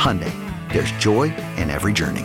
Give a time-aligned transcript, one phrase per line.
[0.00, 0.32] Hyundai,
[0.72, 1.24] there's joy
[1.58, 2.24] in every journey.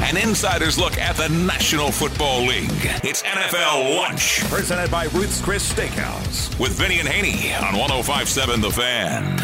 [0.00, 2.68] An insider's look at the National Football League.
[3.02, 4.44] It's NFL Lunch.
[4.48, 6.56] Presented by Ruth's Chris Steakhouse.
[6.60, 9.38] With Vinny and Haney on 1057 The Fan.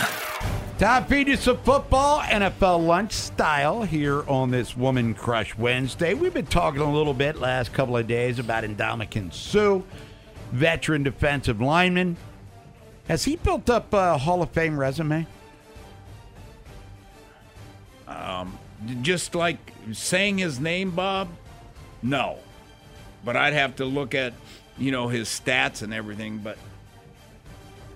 [0.78, 6.14] Time feed you some football, NFL lunch style here on this Woman Crush Wednesday.
[6.14, 9.81] We've been talking a little bit last couple of days about Ndamukong Suh,
[10.53, 12.16] veteran defensive lineman.
[13.09, 15.27] Has he built up a Hall of Fame resume?
[18.09, 18.59] Um,
[19.03, 19.59] just like
[19.92, 21.28] saying his name, Bob?
[22.03, 22.39] No.
[23.25, 24.33] But I'd have to look at,
[24.78, 26.39] you know, his stats and everything.
[26.39, 26.56] But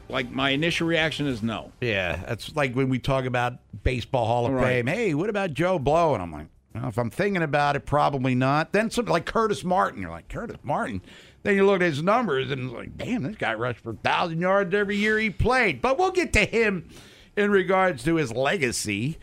[0.08, 1.72] like my initial reaction is no.
[1.80, 4.84] Yeah, that's like when we talk about baseball Hall of Right.
[4.84, 4.86] Fame.
[4.86, 6.14] Hey, what about Joe Blow?
[6.14, 8.72] And I'm like, well, if I'm thinking about it, probably not.
[8.72, 10.02] Then something like Curtis Martin.
[10.02, 11.00] You're like, Curtis Martin.
[11.42, 13.96] Then you look at his numbers and it's like, damn, this guy rushed for a
[13.96, 15.82] thousand yards every year he played.
[15.82, 16.88] But we'll get to him
[17.36, 19.18] in regards to his legacy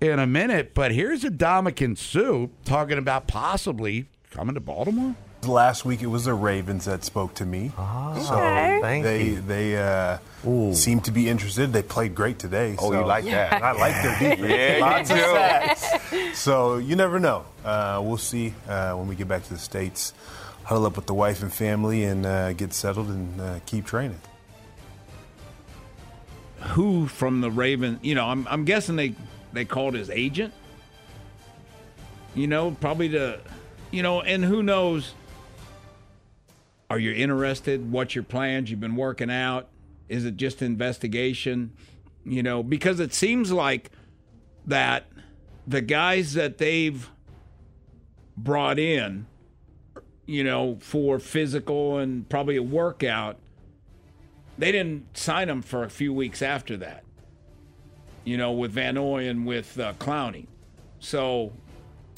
[0.00, 0.74] in a minute.
[0.74, 5.14] But here's Ndamukong Suh talking about possibly coming to Baltimore.
[5.42, 7.70] Last week it was the Ravens that spoke to me.
[7.74, 8.22] so
[8.82, 9.40] Thank they you.
[9.40, 10.18] they uh,
[10.74, 11.72] seem to be interested.
[11.72, 12.76] They played great today.
[12.78, 13.54] Oh, so- you like that?
[13.54, 14.50] And I like their defense.
[14.50, 15.22] Yeah, you Lots of do.
[15.22, 16.38] sacks.
[16.38, 17.46] So you never know.
[17.64, 20.12] Uh, we'll see uh, when we get back to the states.
[20.64, 24.20] Huddle up with the wife and family and uh, get settled and uh, keep training.
[26.74, 27.98] Who from the Ravens?
[28.02, 29.14] you know, I'm, I'm guessing they,
[29.52, 30.52] they called his agent.
[32.34, 33.40] You know, probably to,
[33.90, 35.14] you know, and who knows,
[36.88, 37.90] are you interested?
[37.90, 38.70] What's your plans?
[38.70, 39.68] You've been working out.
[40.08, 41.72] Is it just investigation?
[42.24, 43.90] You know, because it seems like
[44.66, 45.06] that
[45.66, 47.08] the guys that they've
[48.36, 49.26] brought in,
[50.26, 53.38] you know, for physical and probably a workout,
[54.58, 57.04] they didn't sign them for a few weeks after that.
[58.30, 60.46] You know, with Van Noy and with uh, Clowney.
[61.00, 61.52] So,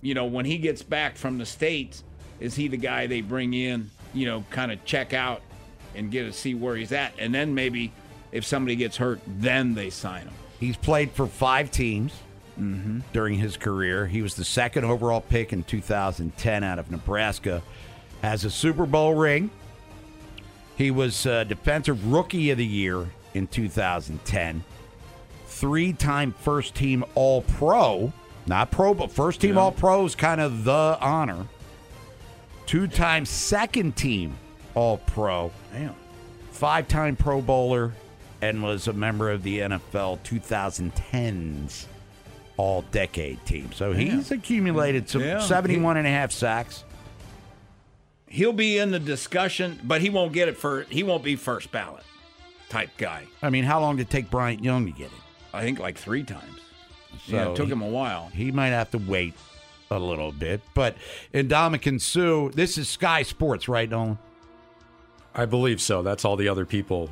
[0.03, 2.05] you know, when he gets back from the states,
[2.39, 3.91] is he the guy they bring in?
[4.13, 5.41] You know, kind of check out
[5.95, 7.93] and get to see where he's at, and then maybe
[8.31, 10.35] if somebody gets hurt, then they sign him.
[10.61, 12.13] He's played for five teams
[12.61, 12.99] Mm-hmm.
[13.15, 14.07] during his career.
[14.07, 17.63] He was the second overall pick in 2010 out of Nebraska.
[18.21, 19.51] Has a Super Bowl ring.
[20.77, 24.63] He was uh, Defensive Rookie of the Year in 2010.
[25.63, 28.13] Three time first team All Pro.
[28.49, 31.47] Not pro, but first team All Pro is kind of the honor.
[32.67, 34.35] Two time second team
[34.75, 35.95] All Pro Damn.
[36.51, 37.93] five time Pro Bowler
[38.41, 41.87] and was a member of the NFL 2010's
[42.57, 43.71] All Decade team.
[43.73, 45.39] So he's accumulated some Yeah.
[45.39, 46.83] 71 and a half sacks.
[48.27, 50.87] He'll be in the discussion, but he won't get it for.
[50.91, 52.03] He won't be first ballot
[52.69, 53.27] type guy.
[53.41, 55.13] I mean, how long did it take Bryant Young to get it?
[55.53, 56.61] I think like three times.
[57.27, 58.31] So yeah, it took he- him a while.
[58.35, 59.35] He might have to wait
[59.91, 60.63] a little bit.
[60.75, 60.97] But
[61.35, 64.19] Ndamukong Suh, this is Sky Sports, right, Nolan?
[65.35, 66.03] I believe so.
[66.03, 67.11] That's all the other people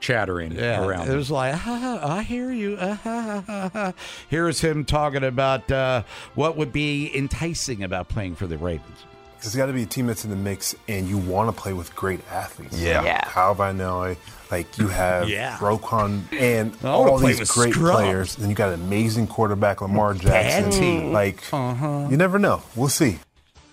[0.00, 1.08] chattering around.
[1.08, 2.76] It was like, ah, I hear you.
[2.78, 3.92] Ah, ah, ah, ah.
[4.28, 6.02] Here's him talking about uh,
[6.34, 9.06] what would be enticing about playing for the Ravens.
[9.42, 11.72] There's got to be a team that's in the mix, and you want to play
[11.72, 12.80] with great athletes.
[12.80, 13.02] Yeah.
[13.02, 13.20] Yeah.
[13.22, 14.16] Kyle Van Noy,
[14.52, 15.56] like you have Yeah.
[15.58, 17.96] Roquan and all these great scrubs.
[17.96, 18.38] players.
[18.38, 20.70] And you got an amazing quarterback, Lamar Bad Jackson.
[20.70, 21.12] team.
[21.12, 22.06] Like, uh-huh.
[22.10, 22.62] you never know.
[22.76, 23.18] We'll see.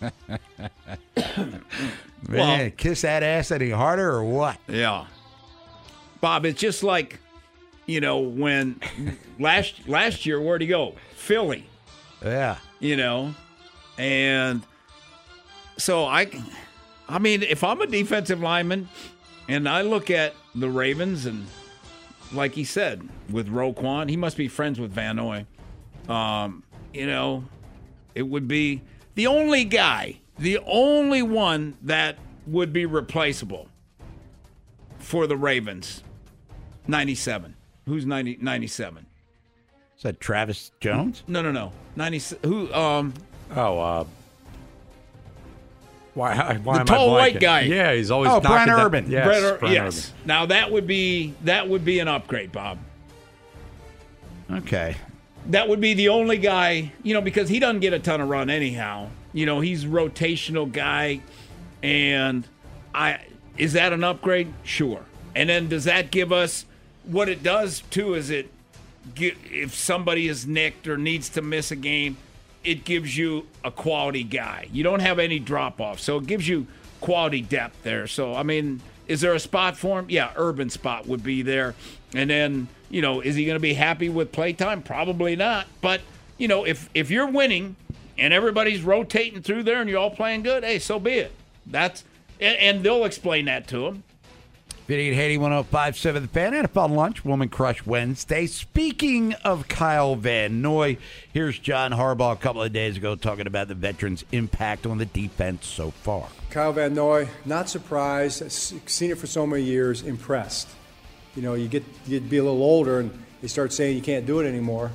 [2.27, 4.57] Man, kiss that ass any harder or what?
[4.68, 5.06] Yeah.
[6.21, 7.19] Bob, it's just like,
[7.86, 8.80] you know, when
[9.39, 10.95] last last year, where'd he go?
[11.16, 11.66] Philly,
[12.24, 12.57] Yeah.
[12.80, 13.33] you know?
[13.98, 14.63] And
[15.79, 16.29] so I
[17.07, 18.87] I mean, if I'm a defensive lineman
[19.47, 21.47] and I look at the Ravens and
[22.31, 25.45] like he said, with Roquan, he must be friends with Van Noy.
[26.07, 27.43] Um, you know,
[28.13, 28.81] it would be
[29.15, 33.67] the only guy, the only one that would be replaceable
[34.99, 36.03] for the Ravens.
[36.87, 37.55] 97.
[37.85, 39.05] Who's 90, 97?
[39.97, 41.23] Is that Travis Jones?
[41.27, 41.71] No, no, no.
[41.95, 43.13] 90 who um
[43.55, 44.05] Oh, uh,
[46.19, 46.57] why?
[46.63, 47.62] Why The am tall I white guy.
[47.62, 48.30] Yeah, he's always.
[48.30, 49.12] Oh, knocking Brent that- Urban.
[49.12, 50.13] Yes, Brett Ur- Brent yes.
[50.25, 52.77] Now that would be that would be an upgrade, Bob.
[54.51, 54.95] Okay.
[55.48, 58.30] That would be the only guy, you know, because he doesn't get a ton of
[58.30, 59.10] run anyhow.
[59.33, 61.21] You know, he's rotational guy
[61.81, 62.48] and
[62.94, 63.19] I
[63.57, 64.54] is that an upgrade?
[64.63, 65.01] Sure.
[65.36, 66.66] And then does that give us
[67.04, 68.50] what it does too is it
[69.16, 72.18] gi- if somebody is nicked or needs to miss a game,
[72.63, 74.67] it gives you a quality guy.
[74.71, 76.00] You don't have any drop off.
[76.00, 76.67] So it gives you
[77.01, 78.07] quality depth there.
[78.07, 80.06] So I mean, is there a spot for him?
[80.09, 81.75] Yeah, urban spot would be there.
[82.13, 84.81] And then, you know, is he going to be happy with playtime?
[84.81, 85.67] Probably not.
[85.81, 86.01] But,
[86.38, 87.75] you know, if if you're winning
[88.17, 91.31] and everybody's rotating through there and you're all playing good, hey, so be it.
[91.65, 92.03] That's
[92.39, 94.03] and, and they'll explain that to him.
[94.89, 98.47] 58 Haiti 1057 The Fan NFL Lunch Woman Crush Wednesday.
[98.47, 100.97] Speaking of Kyle Van Noy,
[101.31, 105.06] here's John Harbaugh a couple of days ago talking about the veterans' impact on the
[105.06, 106.27] defense so far.
[106.50, 110.68] Kyle Van Noy, not surprised, seen it for so many years, impressed.
[111.35, 113.12] You know, you get you'd be a little older and
[113.44, 114.89] they start saying you can't do it anymore.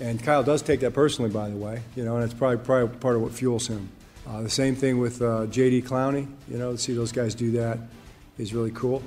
[0.00, 1.82] And Kyle does take that personally, by the way.
[1.94, 3.90] You know, and it's probably, probably part of what fuels him.
[4.26, 5.82] Uh, the same thing with uh, J.D.
[5.82, 6.26] Clowney.
[6.50, 7.78] You know, to see those guys do that
[8.38, 9.04] is really cool.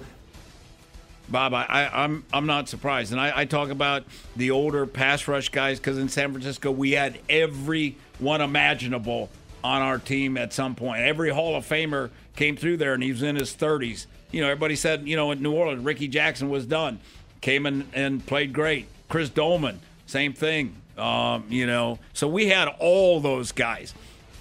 [1.31, 4.03] Bob, I, I, I'm I'm not surprised, and I, I talk about
[4.35, 9.29] the older pass rush guys because in San Francisco we had every one imaginable
[9.63, 11.01] on our team at some point.
[11.01, 14.05] Every Hall of Famer came through there, and he was in his 30s.
[14.31, 16.99] You know, everybody said, you know, in New Orleans, Rickey Jackson was done,
[17.41, 18.87] came in and played great.
[19.09, 20.75] Chris Doleman, same thing.
[20.97, 23.93] Um, you know, so we had all those guys,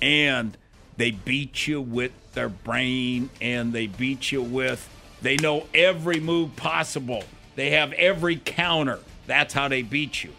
[0.02, 0.56] and
[0.96, 4.88] they beat you with their brain, and they beat you with
[5.22, 7.24] they know every move possible.
[7.56, 9.00] They have every counter.
[9.26, 10.30] That's how they beat you.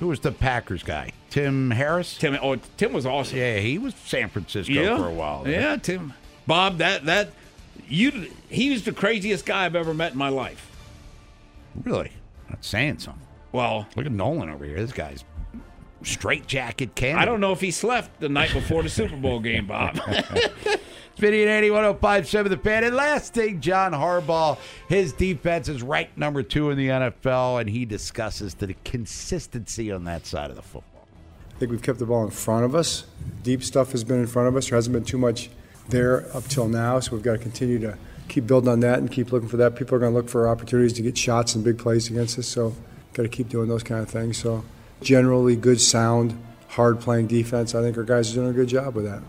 [0.00, 1.12] Who was the Packers guy?
[1.30, 2.16] Tim Harris?
[2.16, 3.38] Tim, oh, Tim was awesome.
[3.38, 5.46] Yeah, he was San Francisco for a while.
[5.46, 6.14] Yeah, Tim.
[6.46, 7.30] Bob, that that
[7.88, 10.70] you he was the craziest guy I've ever met in my life.
[11.84, 12.12] Really?
[12.48, 13.22] Not saying something.
[13.52, 14.76] Well, Look at Nolan over here.
[14.76, 15.24] This guy's
[16.02, 17.22] straight jacket candidate.
[17.22, 19.98] I don't know if he slept the night before the Super Bowl game, Bob.
[21.16, 22.84] Vinny and 80, 1057 The Fan.
[22.84, 24.56] And last thing, John Harbaugh,
[24.88, 30.04] his defense is ranked number two in the NFL, and he discusses the consistency on
[30.04, 31.06] that side of the football.
[31.54, 33.04] I think we've kept the ball in front of us.
[33.42, 34.68] Deep stuff has been in front of us.
[34.68, 35.50] There hasn't been too much
[35.88, 37.98] there up till now, so we've got to continue to
[38.28, 39.74] keep building on that and keep looking for that.
[39.74, 42.46] People are going to look for opportunities to get shots and big plays against us,
[42.46, 42.76] so
[43.14, 44.38] got to keep doing those kind of things.
[44.38, 44.64] So
[45.00, 47.74] generally, good, sound, hard playing defense.
[47.74, 49.22] I think our guys are doing a good job with that.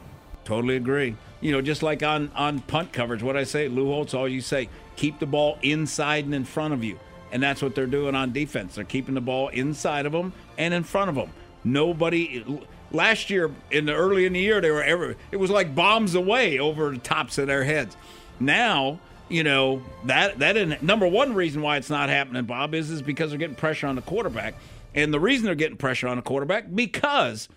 [0.46, 1.16] Totally agree.
[1.42, 4.42] You know, just like on on punt coverage, what I say, Lou Holtz, all you
[4.42, 7.00] say, keep the ball inside and in front of you,
[7.32, 8.76] and that's what they're doing on defense.
[8.76, 11.32] They're keeping the ball inside of them and in front of them.
[11.64, 12.44] Nobody.
[12.92, 15.16] Last year, in the early in the year, they were ever.
[15.32, 17.96] It was like bombs away over the tops of their heads.
[18.40, 19.00] Now,
[19.30, 23.30] you know that that number one reason why it's not happening, Bob, is is because
[23.30, 24.56] they're getting pressure on the quarterback,
[24.96, 27.50] and the reason they're getting pressure on the quarterback because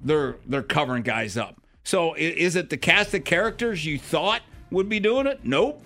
[0.00, 1.60] they're they're covering guys up.
[1.84, 5.40] So is it the cast of characters you thought would be doing it?
[5.44, 5.82] Nope.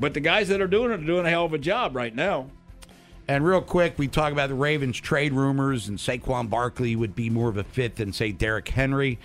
[0.00, 2.14] But the guys that are doing it are doing a hell of a job right
[2.14, 2.48] now.
[3.28, 7.30] And real quick, we talk about the Ravens trade rumors, and Saquon Barkley would be
[7.30, 9.18] more of a fit than, say, Derrick Henry.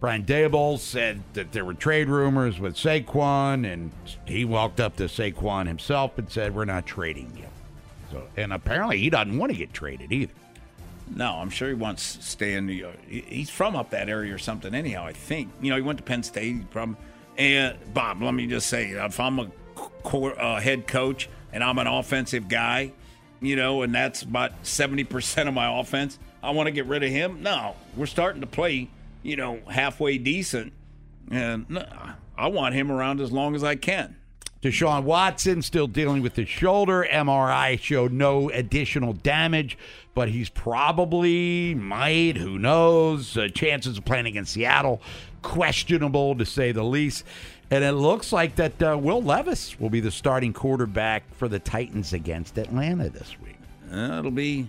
[0.00, 3.92] Brian Daboll said that there were trade rumors with Saquon, and
[4.24, 7.44] he walked up to Saquon himself and said, "We're not trading you."
[8.10, 10.32] So, and apparently, he doesn't want to get traded either.
[11.14, 12.96] No, I'm sure he wants to stay in New York.
[13.08, 15.04] He's from up that area or something, anyhow.
[15.04, 15.50] I think.
[15.60, 16.70] You know, he went to Penn State.
[16.70, 16.96] From
[17.36, 21.78] and Bob, let me just say, if I'm a co- uh, head coach and I'm
[21.78, 22.92] an offensive guy,
[23.40, 27.02] you know, and that's about seventy percent of my offense, I want to get rid
[27.02, 27.42] of him.
[27.42, 28.88] No, we're starting to play,
[29.22, 30.72] you know, halfway decent.
[31.30, 31.86] And
[32.36, 34.16] I want him around as long as I can.
[34.62, 37.06] Deshaun Watson still dealing with his shoulder.
[37.10, 39.76] MRI showed no additional damage,
[40.14, 45.02] but he's probably might, who knows, uh, chances of playing against Seattle
[45.42, 47.24] questionable to say the least.
[47.72, 51.58] And it looks like that uh, Will Levis will be the starting quarterback for the
[51.58, 53.58] Titans against Atlanta this week.
[53.88, 54.68] That'll be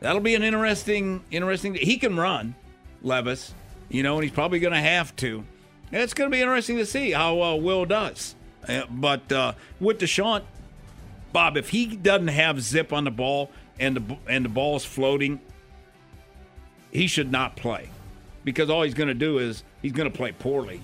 [0.00, 1.74] that'll be an interesting interesting.
[1.74, 2.54] He can run,
[3.00, 3.54] Levis,
[3.88, 5.44] you know, and he's probably going to have to.
[5.90, 8.34] It's going to be interesting to see how uh, Will does.
[8.68, 10.42] Uh, but uh, with Deshaun,
[11.32, 15.40] Bob, if he doesn't have zip on the ball and the and the ball's floating,
[16.90, 17.88] he should not play
[18.44, 20.80] because all he's going to do is he's going to play poorly.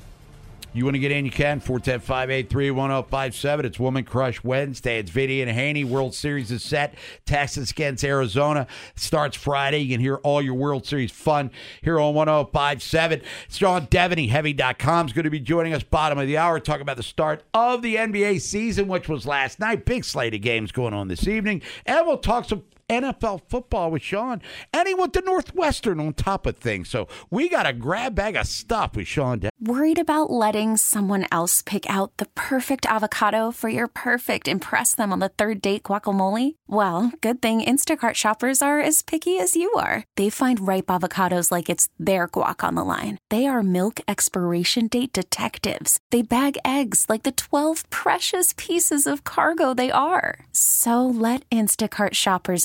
[0.78, 1.58] You want to get in, you can.
[1.58, 3.66] 410 583 1057.
[3.66, 5.00] It's Woman Crush Wednesday.
[5.00, 5.82] It's Vinny and Haney.
[5.82, 6.94] World Series is set.
[7.26, 9.80] Texas against Arizona starts Friday.
[9.80, 11.50] You can hear all your World Series fun
[11.82, 13.22] here on 1057.
[13.48, 16.96] Sean Deveney, Heavy.com, is going to be joining us bottom of the hour, talking about
[16.96, 19.84] the start of the NBA season, which was last night.
[19.84, 21.60] Big slate of games going on this evening.
[21.86, 24.40] And we'll talk some NFL football with Sean,
[24.72, 26.88] and he went to Northwestern on top of things.
[26.88, 29.40] So we got a grab bag of stuff with Sean.
[29.40, 34.94] De- Worried about letting someone else pick out the perfect avocado for your perfect impress
[34.94, 36.54] them on the third date guacamole?
[36.68, 40.04] Well, good thing Instacart shoppers are as picky as you are.
[40.16, 43.18] They find ripe avocados like it's their guac on the line.
[43.30, 45.98] They are milk expiration date detectives.
[46.10, 50.46] They bag eggs like the 12 precious pieces of cargo they are.
[50.52, 52.64] So let Instacart shoppers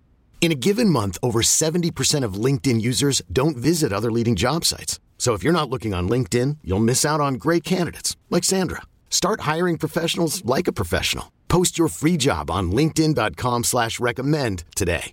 [0.41, 4.99] In a given month, over 70% of LinkedIn users don't visit other leading job sites.
[5.19, 8.81] So if you're not looking on LinkedIn, you'll miss out on great candidates like Sandra.
[9.11, 11.31] Start hiring professionals like a professional.
[11.47, 15.11] Post your free job on LinkedIn.com slash recommend today.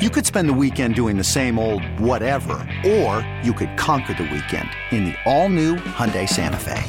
[0.00, 4.24] You could spend the weekend doing the same old whatever, or you could conquer the
[4.24, 6.82] weekend in the all-new Hyundai Santa Fe.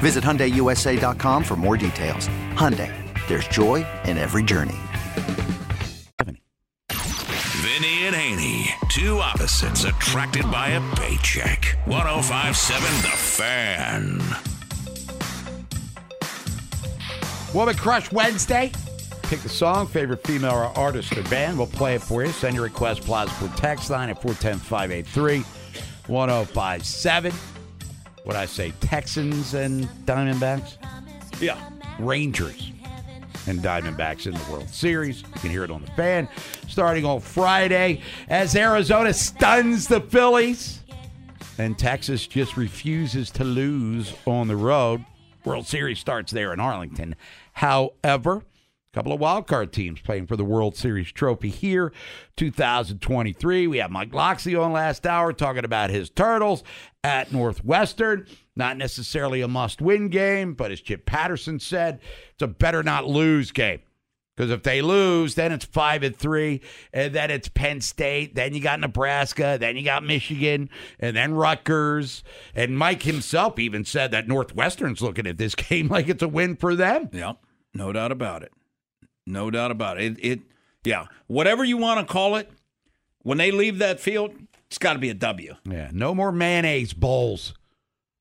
[0.00, 2.28] Visit HyundaiUSA.com for more details.
[2.54, 2.92] Hyundai,
[3.28, 4.76] there's joy in every journey.
[7.78, 11.76] Vinny and Haney, two opposites attracted by a paycheck.
[11.84, 14.22] 1057 The Fan.
[17.54, 18.72] Woman Crush Wednesday.
[19.24, 21.58] Pick the song, favorite female or artist or band.
[21.58, 22.32] We'll play it for you.
[22.32, 25.40] Send your request, plausible text line at 410 583
[26.06, 27.32] 1057.
[28.24, 30.78] What I say, Texans and Diamondbacks?
[31.42, 31.60] Yeah.
[31.98, 32.72] Rangers
[33.46, 35.22] and Diamondbacks in the World Series.
[35.22, 36.28] You can hear it on the fan
[36.68, 40.80] starting on Friday as Arizona stuns the Phillies
[41.58, 45.04] and Texas just refuses to lose on the road.
[45.44, 47.14] World Series starts there in Arlington.
[47.52, 51.92] However, a couple of wild card teams playing for the World Series trophy here,
[52.36, 53.66] 2023.
[53.66, 56.62] We have Mike Loxley on last hour talking about his Turtles
[57.04, 58.26] at Northwestern.
[58.56, 62.00] Not necessarily a must win game, but as Chip Patterson said,
[62.32, 63.82] it's a better not lose game.
[64.34, 66.60] Because if they lose, then it's five and three,
[66.92, 70.68] and then it's Penn State, then you got Nebraska, then you got Michigan,
[71.00, 72.22] and then Rutgers.
[72.54, 76.56] And Mike himself even said that Northwestern's looking at this game like it's a win
[76.56, 77.08] for them.
[77.12, 77.34] Yeah,
[77.72, 78.52] no doubt about it.
[79.26, 80.18] No doubt about it.
[80.18, 80.40] It, it
[80.84, 82.50] yeah, whatever you want to call it,
[83.22, 84.34] when they leave that field,
[84.66, 85.56] it's got to be a W.
[85.64, 87.54] Yeah, no more mayonnaise bowls.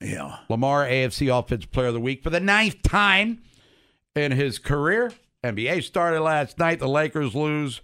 [0.05, 0.37] Yeah.
[0.49, 3.41] Lamar, AFC Offensive Player of the Week for the ninth time
[4.15, 5.11] in his career.
[5.43, 6.79] NBA started last night.
[6.79, 7.81] The Lakers lose.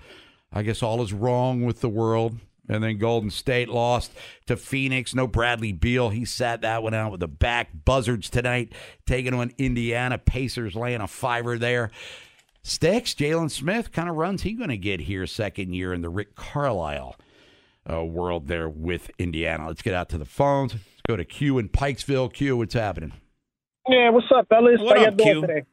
[0.54, 2.38] I guess all is wrong with the world.
[2.70, 4.12] And then Golden State lost
[4.46, 5.14] to Phoenix.
[5.14, 6.10] No Bradley Beal.
[6.10, 7.70] He sat that one out with the back.
[7.86, 8.72] Buzzards tonight
[9.06, 10.18] taking on Indiana.
[10.18, 11.92] Pacers laying a fiver there.
[12.64, 16.10] Sticks, Jalen Smith, kind of runs he going to get here second year in the
[16.10, 17.16] Rick Carlisle
[17.92, 19.68] uh, world there with Indiana.
[19.68, 20.76] Let's get out to the phones.
[21.02, 22.32] Let's go to Q in Pikesville.
[22.32, 23.12] Q, what's happening?
[23.90, 24.80] Yeah, what's up, fellas?
[24.80, 25.42] What How up, y'all doing Q?
[25.42, 25.64] today?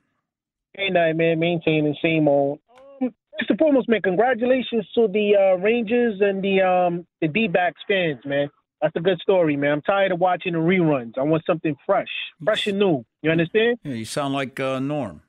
[0.75, 1.39] Hey, night, man.
[1.39, 2.61] Maintaining same old.
[3.03, 7.79] Um, first and foremost, man, congratulations to the uh, Rangers and the um the D-backs
[7.87, 8.49] fans, man.
[8.81, 9.73] That's a good story, man.
[9.73, 11.19] I'm tired of watching the reruns.
[11.19, 12.09] I want something fresh,
[12.43, 13.05] fresh and new.
[13.21, 13.79] You understand?
[13.83, 15.21] Yeah, you sound like uh, Norm.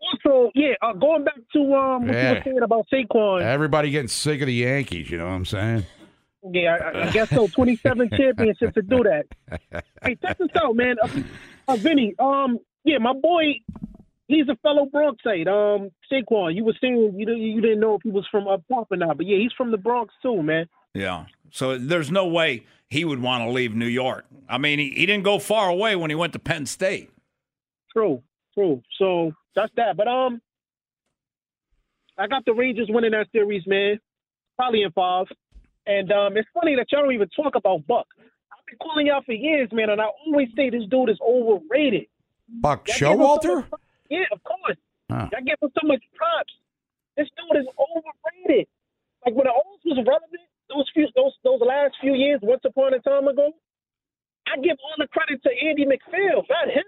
[0.00, 3.42] Also, yeah, uh, going back to um what you were saying about Saquon.
[3.42, 5.86] Everybody getting sick of the Yankees, you know what I'm saying?
[6.52, 7.48] Yeah, I, I guess so.
[7.48, 9.26] 27 championships to do that.
[10.02, 10.96] Hey, check this out, man.
[11.02, 11.08] Uh,
[11.66, 13.60] Uh, Vinny, um, yeah, my boy,
[14.28, 15.46] he's a fellow Bronxite.
[15.48, 18.62] Um, Saquon, you were saying you didn't- you didn't know if he was from up
[18.68, 20.66] top or not, but yeah, he's from the Bronx too, man.
[20.94, 21.26] Yeah.
[21.50, 24.24] So there's no way he would want to leave New York.
[24.48, 27.10] I mean, he, he didn't go far away when he went to Penn State.
[27.92, 28.22] True,
[28.54, 28.82] true.
[28.96, 29.96] So that's that.
[29.96, 30.40] But um,
[32.16, 34.00] I got the Rangers winning that series, man.
[34.56, 35.26] Probably in five.
[35.88, 38.06] And um, it's funny that y'all don't even talk about Buck.
[38.52, 42.06] I've been calling y'all for years, man, and I always say this dude is overrated.
[42.60, 43.56] Buck Y'all so Showalter?
[43.70, 43.80] much-
[44.10, 44.76] Yeah, of course.
[45.10, 45.28] Huh.
[45.32, 46.52] Y'all give him so much props.
[47.16, 48.68] This dude is overrated.
[49.24, 52.92] Like when the O's was relevant, those few those those last few years, once upon
[52.94, 53.50] a time ago,
[54.46, 56.84] I give all the credit to Andy MacPhail, not him.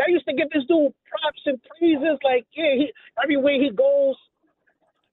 [0.00, 2.18] I used to give this dude props and praises.
[2.24, 4.16] Like, yeah, he everywhere he goes,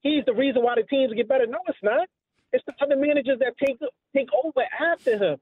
[0.02, 1.46] he's the reason why the teams get better.
[1.48, 2.08] No, it's not.
[2.56, 3.78] It's the other managers that take
[4.16, 5.38] take over after him.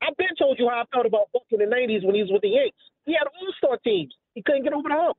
[0.00, 2.32] I've been told you how I felt about Buck in the '90s when he was
[2.32, 2.76] with the Yanks.
[3.04, 4.14] He had all star teams.
[4.34, 5.16] He couldn't get over the hump.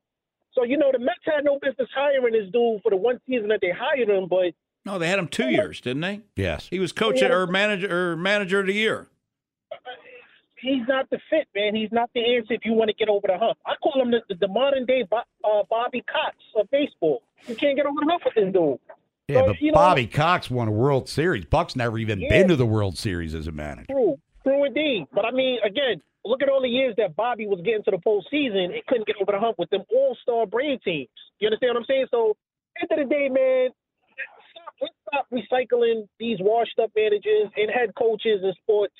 [0.53, 3.49] So you know the Mets had no business hiring this dude for the one season
[3.49, 4.53] that they hired him, but
[4.85, 6.21] No, they had him two years, didn't they?
[6.35, 6.67] Yes.
[6.69, 9.07] He was coach or manager or manager of the year.
[10.61, 11.75] he's not the fit, man.
[11.75, 13.57] He's not the answer if you want to get over the hump.
[13.65, 17.21] I call him the, the, the modern day Bo, uh, Bobby Cox of baseball.
[17.47, 18.79] You can't get over the hump with this dude.
[19.27, 21.45] Yeah, So, but you know- Bobby Cox won a World Series.
[21.45, 22.29] Buck's never even Yeah.
[22.29, 23.87] been to the World Series as a manager.
[23.91, 25.07] True, true indeed.
[25.13, 27.97] But I mean, again, look at all the years that Bobby was getting to the
[27.97, 28.69] postseason.
[28.75, 31.09] It couldn't get over the hump with them All Star Brave teams.
[31.39, 32.07] You understand what I'm saying?
[32.11, 32.37] So,
[32.79, 33.69] end of the day, man,
[34.51, 38.93] stop, let's stop recycling these washed up managers and head coaches in sports.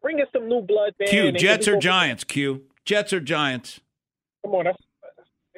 [0.00, 1.08] Bring us some new blood, man.
[1.08, 2.24] Q, Jets we or Giants?
[2.24, 3.80] Q, Jets or Giants?
[4.44, 4.78] Come on, that's,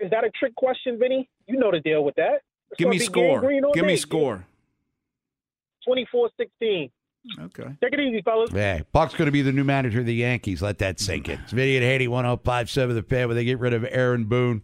[0.00, 1.28] is that a trick question, Vinny?
[1.46, 2.42] You know the deal with that.
[2.70, 3.40] It's Give me be score.
[3.40, 3.96] Green all Give me day.
[3.96, 4.44] score.
[5.86, 6.90] 24-16.
[7.40, 7.64] Okay.
[7.82, 8.50] Take it easy, fellas.
[8.52, 10.62] Yeah, Buck's going to be the new manager of the Yankees.
[10.62, 11.40] Let that sink in.
[11.40, 14.62] It's Vinny and Haney, 1057 The Fan, where they get rid of Aaron Boone.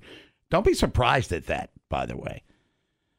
[0.51, 2.43] Don't be surprised at that, by the way.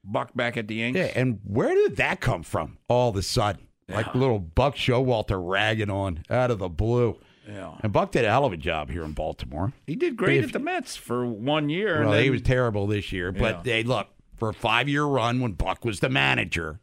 [0.03, 1.11] Buck back at the Yankees.
[1.13, 3.67] Yeah, and where did that come from all of a sudden?
[3.87, 7.19] Like little Buck Showalter ragging on out of the blue.
[7.47, 7.75] Yeah.
[7.81, 9.73] And Buck did a hell of a job here in Baltimore.
[9.85, 11.97] He did great If- at the Mets for one year.
[12.01, 13.61] and Well, he was terrible this year, but Yeah.
[13.63, 16.79] they look for a five-year run when Buck was the manager.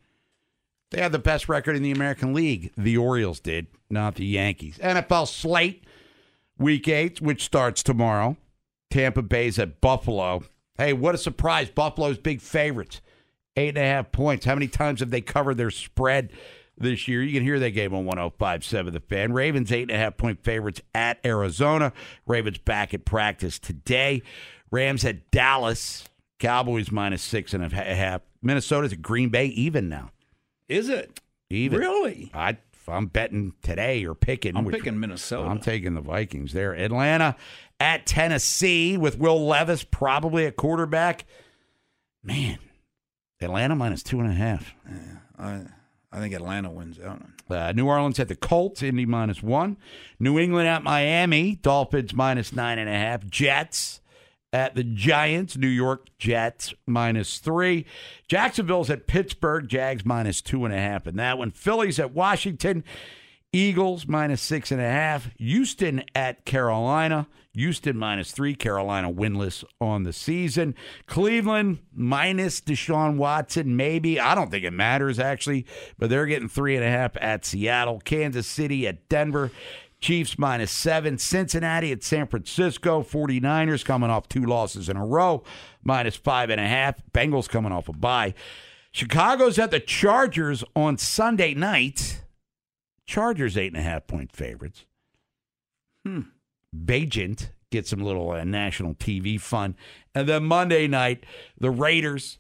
[0.91, 2.71] They had the best record in the American League.
[2.77, 4.79] The Orioles did, not the Yankees.
[4.79, 5.85] NFL slate,
[6.59, 8.37] Week Eight, which starts tomorrow.
[8.91, 10.45] Tampa Bay's at Buffalo.
[10.77, 11.71] Hey, what a surprise!
[11.71, 13.01] Buffalo's big favorites,
[13.57, 14.45] eight and a half points.
[14.45, 16.31] How many times have they covered their spread
[16.77, 17.23] this year?
[17.23, 19.33] You can hear that game on 105.7 The Fan.
[19.33, 21.93] Ravens eight and a half point favorites at Arizona.
[22.27, 24.23] Ravens back at practice today.
[24.71, 26.05] Rams at Dallas.
[26.43, 28.21] Cowboys minus six and a half.
[28.43, 30.11] Minnesota's at Green Bay even now.
[30.69, 31.21] Is it?
[31.49, 32.33] Even Really?
[32.35, 32.57] I
[32.89, 34.57] I'm betting today or picking.
[34.57, 35.49] I'm which- picking Minnesota.
[35.49, 36.73] I'm taking the Vikings there.
[36.75, 37.37] Atlanta
[37.79, 41.27] at Tennessee with Will Levis probably at quarterback.
[42.25, 42.59] Man,
[43.41, 44.75] Atlanta minus two and a half.
[45.39, 45.63] I
[46.11, 47.35] I think Atlanta wins that one.
[47.49, 49.77] Uh, New Orleans at the Colts, Indy minus one.
[50.19, 53.27] New England at Miami, Dolphins minus nine and a half.
[53.29, 54.01] Jets
[54.53, 57.87] at the Giants, New York Jets minus three.
[58.29, 61.07] Jacksonville's at Pittsburgh, Jags minus two and a half.
[61.07, 62.85] And that one, Phillies at Washington,
[63.53, 65.31] Eagles minus six and a half.
[65.39, 67.29] Houston at Carolina.
[67.55, 68.55] Houston minus three.
[68.55, 70.75] Carolina winless on the season.
[71.07, 73.77] Cleveland minus Deshaun Watson.
[73.77, 74.19] Maybe.
[74.19, 75.67] I don't think it matters, actually.
[75.99, 78.01] But they're getting three and a half at Seattle.
[78.03, 79.51] Kansas City at Denver.
[80.03, 81.17] Chiefs minus seven.
[81.17, 83.03] Cincinnati at San Francisco.
[83.03, 85.43] 49ers coming off two losses in a row.
[85.83, 86.97] Minus five and a half.
[87.15, 88.35] Bengals coming off a bye.
[88.91, 92.25] Chicago's at the Chargers on Sunday night.
[93.07, 94.85] Chargers eight and a half point favorites.
[96.05, 96.21] Hmm.
[96.77, 99.77] Bagent get some little uh, national TV fun,
[100.15, 101.25] and then Monday night
[101.59, 102.39] the Raiders,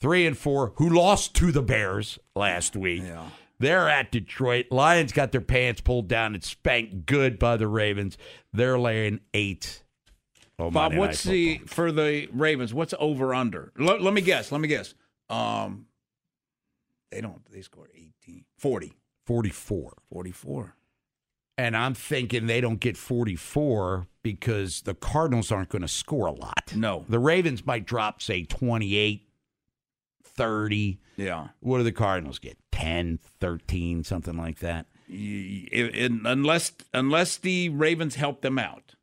[0.00, 3.02] three and four, who lost to the Bears last week.
[3.02, 3.28] Yeah.
[3.58, 4.66] They're at Detroit.
[4.70, 8.18] Lions got their pants pulled down and spanked good by the Ravens.
[8.52, 9.82] They're laying eight.
[10.58, 12.72] Oh, Bob, Monday what's the for the Ravens?
[12.72, 13.72] What's over under?
[13.78, 14.52] Let, let me guess.
[14.52, 14.94] Let me guess.
[15.28, 15.86] Um,
[17.10, 17.44] they don't.
[17.50, 18.92] They score 18, 40,
[19.26, 19.92] 44.
[20.10, 20.76] 44.
[21.58, 26.32] And I'm thinking they don't get 44 because the Cardinals aren't going to score a
[26.32, 26.72] lot.
[26.74, 27.06] No.
[27.08, 29.26] The Ravens might drop, say, 28,
[30.22, 31.00] 30.
[31.16, 31.48] Yeah.
[31.60, 32.58] What do the Cardinals get?
[32.76, 34.86] 10, 13, something like that.
[35.08, 38.94] Y- y- in- unless unless the Ravens help them out.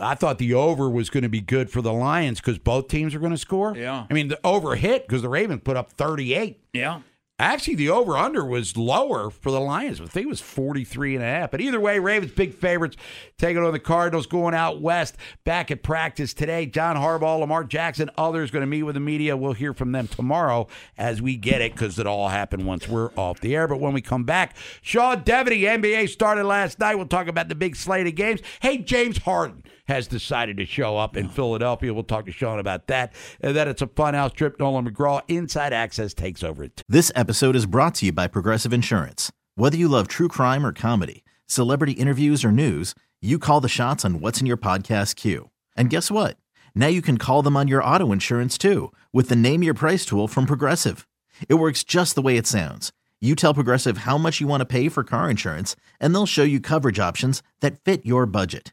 [0.00, 3.14] I thought the over was going to be good for the Lions because both teams
[3.14, 3.76] are going to score.
[3.76, 4.06] Yeah.
[4.08, 6.60] I mean, the over hit because the Ravens put up 38.
[6.72, 7.00] Yeah.
[7.40, 10.00] Actually, the over under was lower for the Lions.
[10.00, 11.52] I think it was 43 and a half.
[11.52, 12.96] But either way, Ravens big favorites
[13.38, 15.16] taking on the Cardinals going out west.
[15.44, 16.66] Back at practice today.
[16.66, 19.36] John Harbaugh, Lamar Jackson, others going to meet with the media.
[19.36, 23.12] We'll hear from them tomorrow as we get it because it all happened once we're
[23.14, 23.68] off the air.
[23.68, 26.96] But when we come back, Sean Deveney, NBA started last night.
[26.96, 28.40] We'll talk about the big slate of games.
[28.60, 31.92] Hey, James Harden has decided to show up in Philadelphia.
[31.92, 33.14] We'll talk to Sean about that.
[33.40, 34.60] And then it's a fun house trip.
[34.60, 36.82] Nolan McGraw, Inside Access, takes over it.
[36.88, 39.32] This episode is brought to you by Progressive Insurance.
[39.54, 44.04] Whether you love true crime or comedy, celebrity interviews or news, you call the shots
[44.04, 45.50] on what's in your podcast queue.
[45.76, 46.36] And guess what?
[46.74, 50.04] Now you can call them on your auto insurance too with the Name Your Price
[50.04, 51.08] tool from Progressive.
[51.48, 52.92] It works just the way it sounds.
[53.20, 56.44] You tell Progressive how much you want to pay for car insurance, and they'll show
[56.44, 58.72] you coverage options that fit your budget.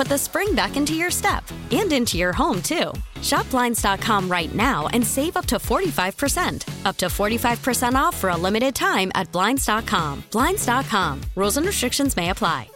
[0.00, 2.90] put the spring back into your step and into your home, too.
[3.20, 6.86] Shop Blinds.com right now and save up to 45%.
[6.86, 10.24] Up to 45% off for a limited time at Blinds.com.
[10.30, 11.20] Blinds.com.
[11.36, 12.70] Rules and restrictions may apply.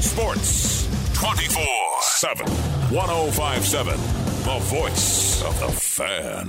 [0.00, 1.64] Sports 24
[2.02, 2.46] 7.
[2.46, 3.94] 1057.
[3.94, 6.46] The voice of the fan.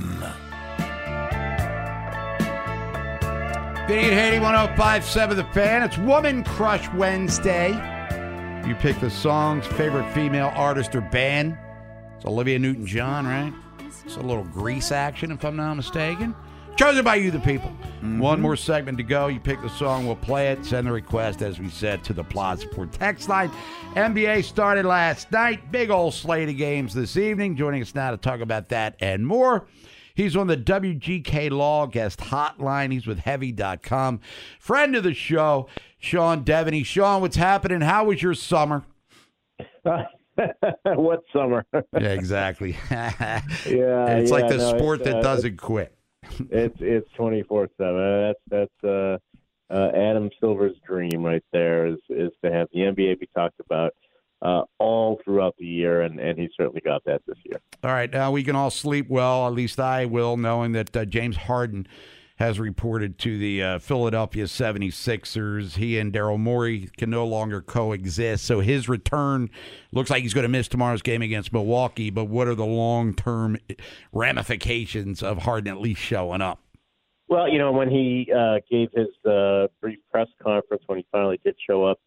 [3.87, 5.83] Vinny and Haney, 1057 The Fan.
[5.83, 8.00] It's Woman Crush Wednesday.
[8.71, 11.57] You pick the song's favorite female artist or band.
[12.15, 13.51] It's Olivia Newton John, right?
[14.05, 16.33] It's a little grease action, if I'm not mistaken.
[16.77, 17.69] Chosen by you, the people.
[17.69, 18.19] Mm-hmm.
[18.19, 19.27] One more segment to go.
[19.27, 20.65] You pick the song, we'll play it.
[20.65, 23.51] Send the request, as we said, to the Plaza Support text line.
[23.95, 25.69] NBA started last night.
[25.73, 27.57] Big old slate of games this evening.
[27.57, 29.67] Joining us now to talk about that and more.
[30.21, 32.91] He's on the WGK Law Guest Hotline.
[32.91, 34.19] He's with Heavy.com.
[34.59, 36.85] Friend of the show, Sean Deveney.
[36.85, 37.81] Sean, what's happening?
[37.81, 38.83] How was your summer?
[39.83, 41.65] what summer?
[41.73, 42.77] yeah, exactly.
[42.91, 45.95] yeah, it's like the no, sport that uh, doesn't quit.
[46.51, 48.33] it's it's twenty four seven.
[48.49, 49.17] That's that's uh,
[49.73, 53.93] uh, Adam Silver's dream right there is is to have the NBA be talked about
[54.41, 57.59] uh, all throughout the year, and and he certainly got that this year.
[57.83, 59.47] All right, now we can all sleep well.
[59.47, 61.87] At least I will, knowing that uh, James Harden
[62.41, 65.75] has reported to the uh, Philadelphia 76ers.
[65.75, 68.43] He and Daryl Morey can no longer coexist.
[68.45, 69.51] So his return
[69.91, 72.09] looks like he's going to miss tomorrow's game against Milwaukee.
[72.09, 73.57] But what are the long term
[74.11, 76.59] ramifications of Harden at least showing up?
[77.27, 81.39] Well, you know, when he uh, gave his uh, brief press conference when he finally
[81.45, 81.99] did show up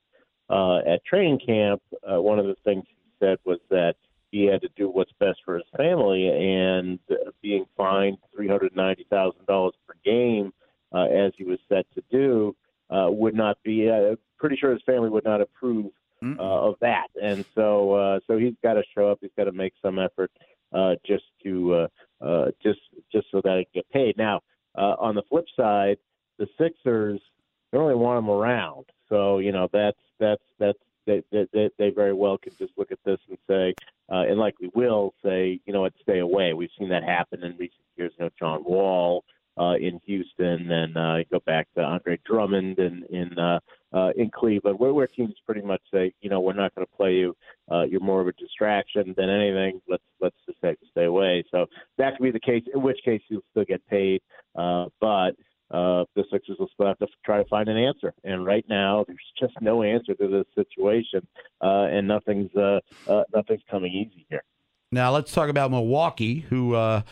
[0.51, 3.95] uh, at training camp, uh, one of the things he said was that
[4.31, 8.75] he had to do what's best for his family, and uh, being fined three hundred
[8.75, 10.53] ninety thousand dollars per game,
[10.93, 12.55] uh, as he was set to do,
[12.91, 13.89] uh, would not be.
[13.89, 15.91] Uh, pretty sure his family would not approve
[16.39, 19.19] uh, of that, and so uh, so he's got to show up.
[19.21, 20.31] He's got to make some effort
[20.73, 21.75] uh, just to
[22.23, 22.81] uh, uh, just
[23.13, 24.17] just so that he can get paid.
[24.17, 24.41] Now,
[24.77, 25.99] uh, on the flip side,
[26.39, 27.21] the Sixers
[27.73, 32.15] they only want him around, so you know that's that's that's they, they, they very
[32.15, 33.75] well could just look at this and say,
[34.11, 36.55] uh, and likely will say, you know what, stay away.
[36.55, 38.13] We've seen that happen in recent years.
[38.19, 39.23] You know, John Wall
[39.59, 43.61] uh, in Houston, and uh, go back to Andre Drummond in in uh,
[43.93, 46.97] uh, in Cleveland, where, where teams pretty much say, you know, we're not going to
[46.97, 47.37] play you.
[47.71, 49.81] Uh, you're more of a distraction than anything.
[49.89, 51.45] Let's let's just say stay away.
[51.51, 51.67] So
[51.99, 52.65] that could be the case.
[52.75, 54.23] In which case, you'll still get paid,
[54.57, 55.33] uh, but
[55.71, 58.15] uh, the Sixers will still have to try to find an answer.
[58.23, 61.27] And right now, there's just no answer to this situation,
[61.61, 64.45] uh, and nothing's uh, uh, nothing's coming easy here.
[64.93, 67.03] Now let's talk about Milwaukee, who uh,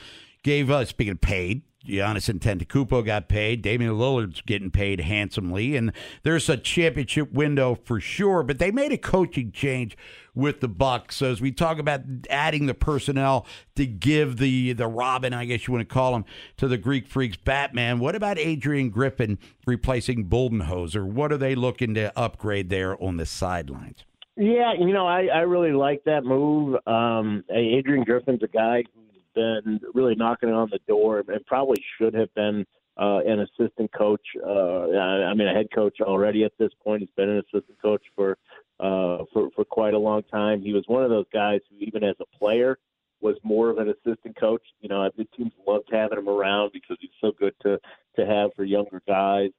[0.42, 1.62] gave us speaking of paid.
[1.86, 3.62] Giannis Antetokounmpo got paid.
[3.62, 5.92] Damian Lillard's getting paid handsomely, and
[6.22, 8.42] there's a championship window for sure.
[8.42, 9.96] But they made a coaching change
[10.34, 11.16] with the Bucks.
[11.16, 15.66] So as we talk about adding the personnel to give the the Robin, I guess
[15.66, 16.24] you want to call him,
[16.56, 17.98] to the Greek Freaks Batman.
[17.98, 21.04] What about Adrian Griffin replacing Budenholzer?
[21.04, 24.04] What are they looking to upgrade there on the sidelines?
[24.36, 26.76] Yeah, you know, I, I really like that move.
[26.86, 29.01] Um, Adrian Griffin's a guy who's
[29.34, 32.66] been really knocking on the door and probably should have been
[32.96, 34.22] uh, an assistant coach.
[34.44, 37.00] Uh, I mean, a head coach already at this point.
[37.00, 38.36] He's been an assistant coach for
[38.80, 40.60] uh, for for quite a long time.
[40.60, 42.78] He was one of those guys who, even as a player,
[43.20, 44.62] was more of an assistant coach.
[44.80, 47.78] You know, the teams loved having him around because he's so good to
[48.16, 49.50] to have for younger guys.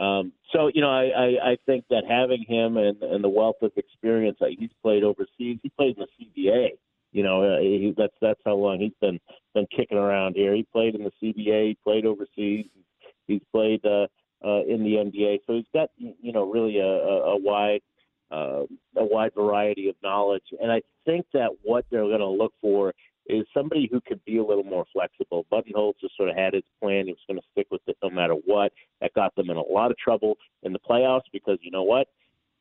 [0.00, 3.62] Um, so you know, I, I, I think that having him and, and the wealth
[3.62, 5.58] of experience, like he's played overseas.
[5.62, 6.70] He played in the CBA.
[7.12, 9.18] You know, uh, he, that's that's how long he's been
[9.54, 10.54] been kicking around here.
[10.54, 11.68] He played in the CBA.
[11.68, 12.66] He played overseas.
[13.26, 14.06] He's played uh,
[14.44, 15.38] uh, in the NBA.
[15.46, 17.80] So he's got you know really a, a, wide
[18.30, 18.62] uh,
[18.96, 20.44] a wide variety of knowledge.
[20.60, 22.92] And I think that what they're going to look for
[23.26, 25.46] is somebody who could be a little more flexible.
[25.52, 27.06] Budenholzer just sort of had his plan.
[27.06, 28.72] He was going to stick with it no matter what.
[29.00, 32.08] That got them in a lot of trouble in the playoffs because you know what?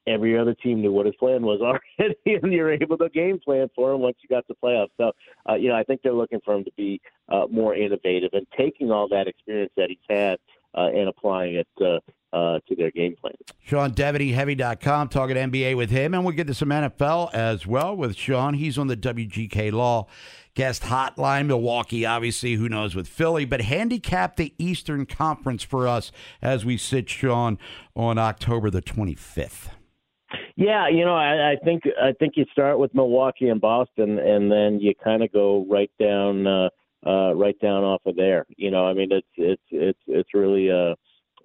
[0.10, 1.62] Every other team knew what his plan was
[2.00, 4.90] already, and you're able to game plan for him once you got to playoffs.
[4.98, 5.12] So,
[5.48, 8.48] uh, you know, I think they're looking for him to be uh, more innovative and
[8.58, 10.40] taking all that experience that he's had
[10.76, 12.00] uh, and applying it uh,
[12.36, 13.34] uh, to their game plan.
[13.62, 16.14] Sean Deveney, Heavy.com, talking NBA with him.
[16.14, 18.54] And we'll get to some NFL as well with Sean.
[18.54, 20.08] He's on the WGK Law
[20.56, 21.48] guest hotline.
[21.48, 26.78] Milwaukee, obviously, who knows with Philly, but handicap the Eastern Conference for us as we
[26.78, 27.58] sit, Sean,
[27.96, 29.70] on October the 25th.
[30.60, 34.52] Yeah, you know, I, I think I think you start with Milwaukee and Boston, and
[34.52, 36.68] then you kind of go right down, uh,
[37.08, 38.46] uh, right down off of there.
[38.58, 40.96] You know, I mean, it's it's it's it's really uh,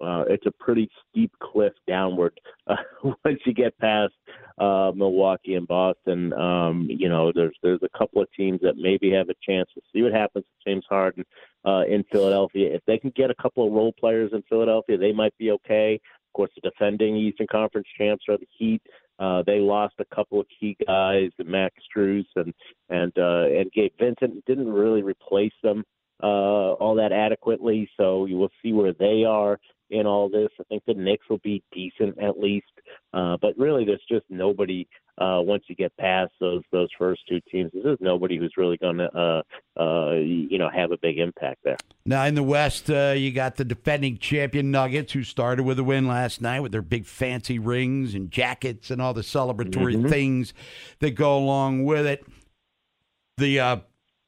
[0.03, 2.75] uh, it's a pretty steep cliff downward uh,
[3.23, 4.11] once you get past
[4.57, 6.33] uh, Milwaukee and Boston.
[6.33, 9.69] Um, you know, there's there's a couple of teams that maybe have a chance.
[9.75, 11.23] to see what happens with James Harden
[11.65, 12.75] uh, in Philadelphia.
[12.75, 15.93] If they can get a couple of role players in Philadelphia, they might be okay.
[16.03, 18.81] Of course, the defending Eastern Conference champs are the Heat.
[19.17, 22.53] Uh, they lost a couple of key guys, Max Strus and
[22.89, 24.43] and uh, and Gabe Vincent.
[24.45, 25.83] Didn't really replace them
[26.21, 27.89] uh, all that adequately.
[27.97, 29.59] So you will see where they are
[29.91, 30.49] in all this.
[30.59, 32.65] I think the Knicks will be decent at least,
[33.13, 37.39] uh, but really, there's just nobody uh, once you get past those those first two
[37.51, 37.71] teams.
[37.71, 39.41] There's nobody who's really going to uh,
[39.79, 41.77] uh, you know have a big impact there.
[42.05, 45.83] Now in the West, uh, you got the defending champion Nuggets, who started with a
[45.83, 50.09] win last night with their big fancy rings and jackets and all the celebratory Mm-hmm.
[50.09, 50.53] things
[50.99, 52.25] that go along with it.
[53.37, 53.77] The uh,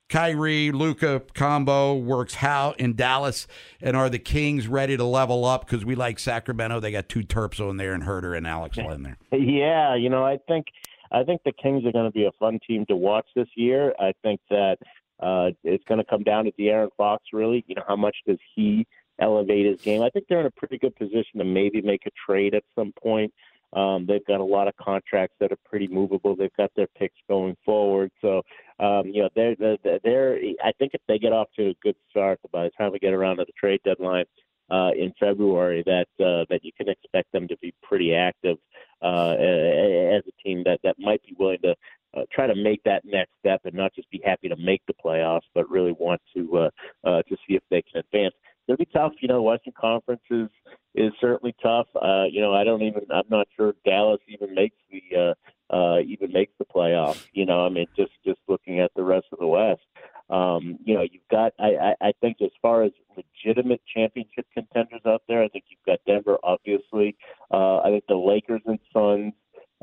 [0.10, 3.48] Kyrie Luca combo works how in Dallas,
[3.82, 5.66] and are the Kings ready to level up?
[5.66, 6.80] Because we like Sacramento.
[6.80, 9.18] They got two Terps on there, and Huerter and Alex in there.
[9.32, 10.68] Yeah, you know, I think
[11.12, 13.94] I think the Kings are going to be a fun team to watch this year.
[14.00, 14.78] I think that
[15.20, 17.26] uh, it's going to come down to De'Aaron Fox.
[17.34, 18.88] Really, you know, how much does he
[19.20, 20.04] elevate his game?
[20.04, 22.94] I think they're in a pretty good position to maybe make a trade at some
[23.02, 23.34] point.
[23.74, 26.36] Um, they've got a lot of contracts that are pretty movable.
[26.36, 28.42] They've got their picks going forward, so
[28.80, 30.38] um, you know they're, they're they're.
[30.64, 33.14] I think if they get off to a good start by the time we get
[33.14, 34.26] around to the trade deadline
[34.70, 38.58] uh, in February, that uh, that you can expect them to be pretty active
[39.02, 41.76] uh, as a team that that might be willing to
[42.16, 44.94] uh, try to make that next step and not just be happy to make the
[44.94, 46.70] playoffs, but really want to uh,
[47.04, 48.34] uh, to see if they can advance.
[48.68, 49.42] It'll be tough, you know.
[49.42, 50.50] Western Conference is
[50.94, 51.88] is certainly tough.
[51.96, 53.04] Uh, you know, I don't even.
[53.12, 55.34] I'm not sure Dallas even makes the uh,
[55.70, 57.26] uh, even makes the playoffs.
[57.34, 59.82] You know, I mean, just just looking at the rest of the West.
[60.30, 61.54] Um, you know, you've got.
[61.60, 65.86] I, I I think as far as legitimate championship contenders out there, I think you've
[65.86, 67.16] got Denver, obviously.
[67.52, 69.34] Uh, I think the Lakers and Suns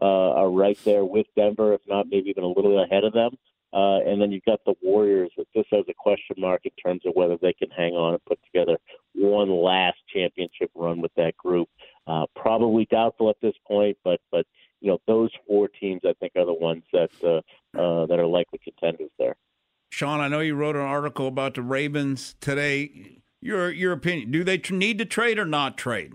[0.00, 3.36] uh, are right there with Denver, if not maybe even a little ahead of them.
[3.74, 7.02] Uh, and then you've got the Warriors that just has a question mark in terms
[7.04, 8.78] of whether they can hang on and put together
[9.16, 11.68] one last championship run with that group.
[12.06, 14.46] Uh, probably doubtful at this point, but but
[14.84, 17.38] you know those four teams I think are the ones that uh,
[17.78, 19.34] uh, that are likely contenders there.
[19.88, 23.22] Sean, I know you wrote an article about the Ravens today.
[23.40, 24.30] Your your opinion?
[24.30, 26.12] Do they tr- need to trade or not trade?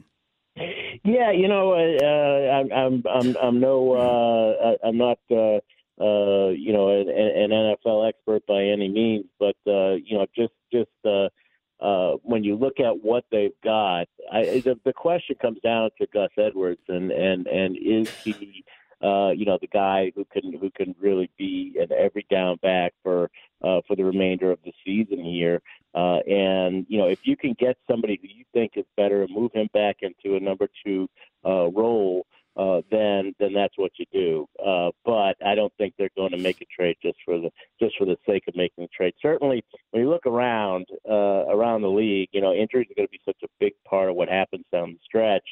[0.55, 5.59] Yeah, you know, uh, uh, I'm I'm I'm I'm no uh, I'm not uh,
[5.99, 10.53] uh, you know an, an NFL expert by any means, but uh, you know just
[10.71, 11.29] just uh,
[11.81, 16.07] uh, when you look at what they've got, I, the, the question comes down to
[16.13, 18.63] Gus Edwards and and and is he,
[19.01, 22.93] uh, you know, the guy who can who can really be an every down back
[23.01, 23.31] for
[23.63, 25.61] uh, for the remainder of the season here.
[25.95, 29.33] Uh, and you know, if you can get somebody who you think is better and
[29.33, 31.07] move him back into a number two
[31.45, 32.25] uh, role
[32.57, 34.45] uh, then then that's what you do.
[34.63, 37.95] Uh, but I don't think they're going to make a trade just for the just
[37.97, 39.13] for the sake of making a trade.
[39.21, 43.11] Certainly, when you look around uh, around the league, you know injuries are going to
[43.11, 45.45] be such a big part of what happens down the stretch.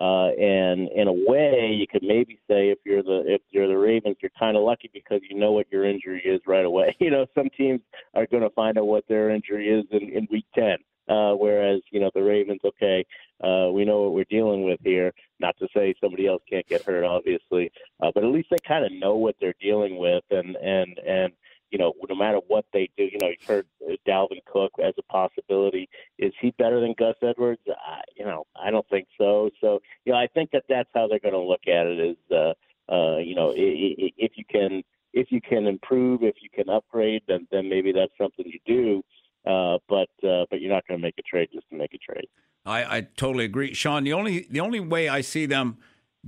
[0.00, 3.76] Uh, and in a way, you could maybe say if you're the if you're the
[3.76, 6.96] Ravens, you're kind of lucky because you know what your injury is right away.
[7.00, 7.80] You know, some teams
[8.14, 10.76] are going to find out what their injury is in, in week ten.
[11.08, 13.04] Uh, whereas, you know, the Ravens, okay,
[13.42, 15.12] uh, we know what we're dealing with here.
[15.40, 18.84] Not to say somebody else can't get hurt, obviously, uh, but at least they kind
[18.84, 21.32] of know what they're dealing with, and and and
[21.72, 23.66] you know, no matter what they do, you know, you've heard
[24.06, 25.88] Dalvin Cook as a possibility.
[26.18, 27.62] Is he better than Gus Edwards?
[27.66, 29.48] I, you know, I don't think so.
[29.58, 31.98] So, you know, I think that that's how they're going to look at it.
[31.98, 32.52] Is uh,
[32.92, 34.82] uh, you know, if you can
[35.14, 39.02] if you can improve, if you can upgrade, then then maybe that's something you do.
[39.50, 41.98] Uh, but uh, but you're not going to make a trade just to make a
[41.98, 42.28] trade.
[42.64, 44.04] I, I totally agree, Sean.
[44.04, 45.78] The only the only way I see them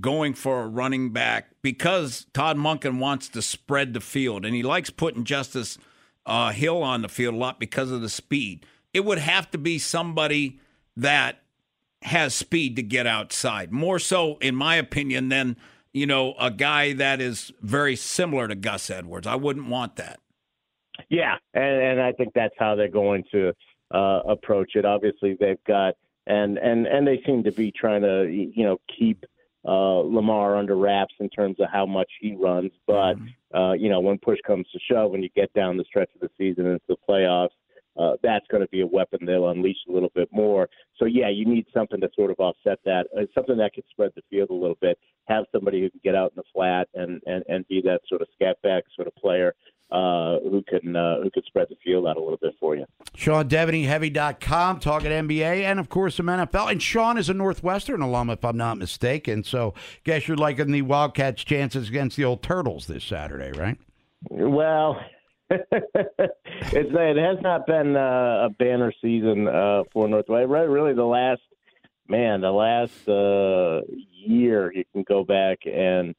[0.01, 4.63] going for a running back because Todd Monken wants to spread the field and he
[4.63, 5.79] likes putting Justice
[6.27, 8.67] uh, Hill on the field a lot because of the speed.
[8.93, 10.59] It would have to be somebody
[10.97, 11.43] that
[12.03, 15.57] has speed to get outside, more so, in my opinion, than
[15.93, 19.27] you know a guy that is very similar to Gus Edwards.
[19.27, 20.21] I wouldn't want that.
[21.09, 23.53] Yeah, and, and I think that's how they're going to
[23.93, 24.85] uh, approach it.
[24.85, 25.95] Obviously, they've got
[26.27, 29.25] and and and they seem to be trying to you know keep
[29.67, 32.73] uh, Lamar under wraps in terms of how much he runs.
[32.87, 33.57] But mm-hmm.
[33.57, 36.21] uh, you know, when push comes to shove, when you get down the stretch of
[36.21, 37.49] the season into the playoffs,
[37.99, 40.69] uh, that's going to be a weapon they'll unleash a little bit more.
[40.97, 44.11] So yeah, you need something to sort of offset that, uh, something that can spread
[44.17, 44.99] the field a little bit.
[45.27, 48.21] Have somebody who can get out in the flat and and and be that sort
[48.21, 49.55] of scat back sort of player
[49.95, 52.85] uh, who can uh, who could spread the field out a little bit for you.
[53.15, 56.73] Sean Deveney, Heavy.com, talking NBA and of course some NFL.
[56.73, 59.45] And Sean is a Northwestern alum, if I'm not mistaken.
[59.45, 63.79] So guess you're liking the Wildcats' chances against the old Turtles this Saturday, right?
[64.31, 64.99] Well,
[65.51, 65.71] it's
[66.73, 70.51] it has not been uh, a banner season uh, for Northwestern.
[70.51, 71.43] Really, the last
[72.09, 76.17] man, the last uh, year, you can go back and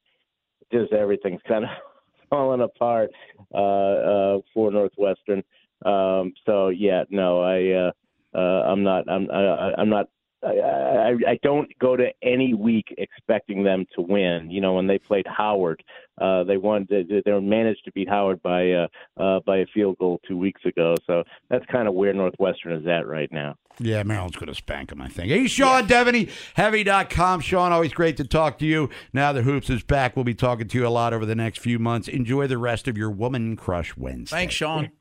[0.71, 1.71] just everything's kind of
[2.35, 3.11] falling apart
[3.53, 5.41] uh, uh, for Northwestern.
[5.85, 7.91] Um, so yeah, no, I uh,
[8.37, 10.07] uh, I'm not I'm I, I'm not
[10.43, 14.51] I, I don't go to any week expecting them to win.
[14.51, 15.81] You know, when they played Howard,
[16.19, 16.87] uh, they won.
[16.89, 20.61] They, they managed to beat Howard by uh, uh, by a field goal two weeks
[20.65, 20.95] ago.
[21.05, 23.55] So that's kind of where Northwestern is at right now.
[23.79, 25.29] Yeah, Maryland's going to spank him, I think.
[25.29, 26.03] Hey, Sean yeah.
[26.03, 27.41] Deveney, Heavy.com.
[27.41, 28.89] Sean, always great to talk to you.
[29.11, 30.15] Now the Hoops is back.
[30.15, 32.07] We'll be talking to you a lot over the next few months.
[32.07, 34.37] Enjoy the rest of your Woman Crush Wednesday.
[34.37, 34.91] Thanks, Sean.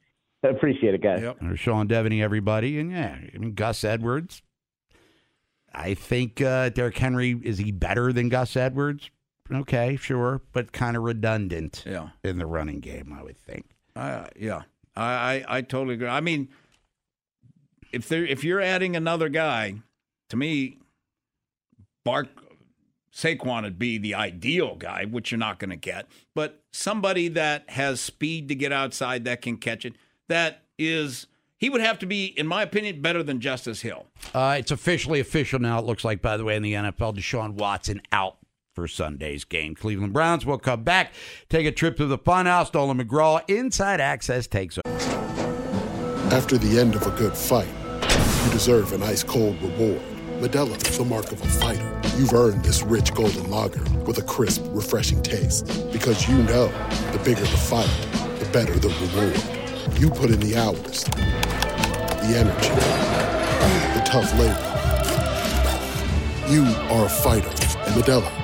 [0.44, 1.22] I appreciate it, guys.
[1.22, 1.56] Yep.
[1.56, 2.78] Sean Deveney, everybody.
[2.78, 4.42] And yeah, I mean, Gus Edwards,
[5.72, 9.10] I think uh, Derrick Henry is he better than Gus Edwards?
[9.52, 11.84] Okay, sure, but kind of redundant.
[11.86, 12.10] Yeah.
[12.22, 13.66] in the running game, I would think.
[13.94, 14.62] Uh, yeah,
[14.96, 16.08] I, I, I totally agree.
[16.08, 16.48] I mean,
[17.92, 19.76] if there if you're adding another guy,
[20.30, 20.78] to me,
[22.04, 22.28] Bark
[23.14, 27.70] Saquon would be the ideal guy, which you're not going to get, but somebody that
[27.70, 29.94] has speed to get outside that can catch it,
[30.28, 34.06] that is he would have to be, in my opinion, better than Justice Hill.
[34.34, 35.78] Uh, it's officially official now.
[35.78, 38.38] It looks like, by the way, in the NFL, Deshaun Watson out
[38.74, 39.74] for Sunday's game.
[39.74, 41.12] Cleveland Browns will come back,
[41.48, 42.74] take a trip to the funhouse.
[42.74, 44.96] Nolan McGraw, Inside Access takes over.
[46.34, 47.68] After the end of a good fight,
[48.44, 50.02] you deserve an ice cold reward.
[50.40, 52.00] Modelo is the mark of a fighter.
[52.16, 55.66] You've earned this rich golden lager with a crisp, refreshing taste.
[55.92, 56.66] Because you know
[57.12, 57.88] the bigger the fight,
[58.40, 60.00] the better the reward.
[60.00, 61.04] You put in the hours
[62.24, 62.70] the energy,
[63.94, 64.70] the tough labor.
[66.52, 68.43] You are a fighter, and Modelo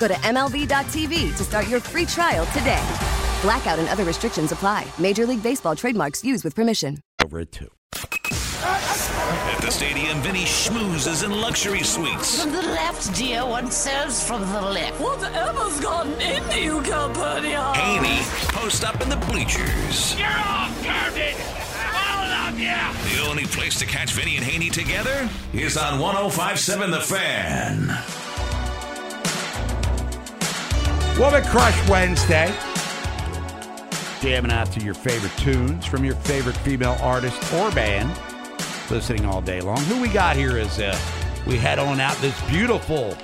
[0.00, 2.82] Go to MLB.tv to start your free trial today.
[3.42, 4.86] Blackout and other restrictions apply.
[4.98, 7.00] Major League Baseball trademarks used with permission.
[7.22, 7.68] Over it too.
[7.92, 12.42] At the stadium, Vinny schmoozes in luxury suites.
[12.42, 13.44] From the left, dear.
[13.44, 14.98] One serves from the left.
[15.00, 17.74] Whatever's gotten into you, Capernaum?
[17.74, 18.20] Haney
[18.54, 20.18] post up in the bleachers.
[20.18, 21.34] You're off, Carden!
[22.08, 23.20] All of you!
[23.20, 28.19] The only place to catch Vinny and Haney together is on 1057 The Fan.
[31.20, 32.46] Woman Crush Wednesday.
[34.22, 38.18] Jamming out to your favorite tunes from your favorite female artist or band.
[38.90, 39.76] Listening all day long.
[39.82, 40.98] Who we got here is uh,
[41.46, 43.14] we head on out this beautiful,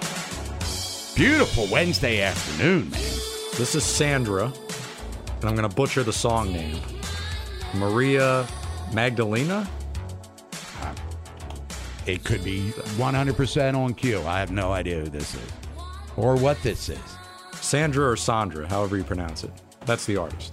[1.16, 2.90] beautiful Wednesday afternoon.
[3.56, 6.82] This is Sandra, and I'm going to butcher the song name.
[7.72, 8.46] Maria
[8.92, 9.66] Magdalena?
[12.04, 14.20] It could be 100% on cue.
[14.20, 15.52] I have no idea who this is
[16.18, 17.15] or what this is.
[17.66, 19.50] Sandra or Sandra, however you pronounce it.
[19.84, 20.52] That's the artist.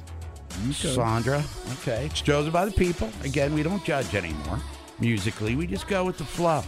[0.71, 1.43] Sandra.
[1.81, 2.05] Okay.
[2.05, 3.09] It's chosen by the people.
[3.23, 4.59] Again, we don't judge anymore.
[4.99, 6.63] Musically, we just go with the flow.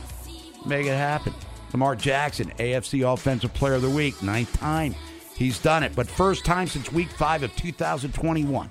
[0.65, 1.33] Make it happen.
[1.71, 4.95] Lamar Jackson, AFC Offensive Player of the Week, ninth time
[5.35, 8.69] he's done it, but first time since week five of 2021.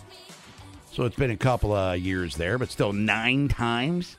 [0.92, 4.16] So it's been a couple of years there, but still nine times.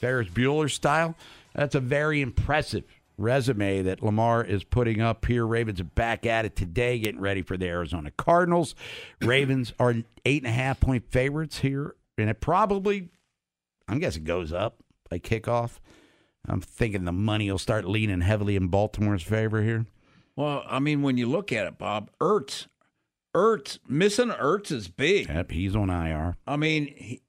[0.00, 1.14] Ferris Bueller style.
[1.54, 2.84] That's a very impressive
[3.18, 5.46] resume that Lamar is putting up here.
[5.46, 8.74] Ravens are back at it today, getting ready for the Arizona Cardinals.
[9.22, 9.94] Ravens are
[10.24, 13.08] eight and a half point favorites here, and it probably,
[13.88, 14.76] I'm guessing, goes up
[15.08, 15.78] by kickoff.
[16.48, 19.86] I'm thinking the money will start leaning heavily in Baltimore's favor here.
[20.36, 22.66] Well, I mean, when you look at it, Bob, Ertz,
[23.34, 25.28] Ertz, missing Ertz is big.
[25.28, 26.36] Yep, he's on IR.
[26.46, 27.22] I mean, he,